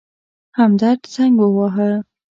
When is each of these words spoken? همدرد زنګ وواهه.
همدرد 0.57 0.99
زنګ 1.15 1.35
وواهه. 1.39 1.89